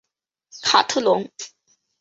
[0.63, 1.29] 卡特农。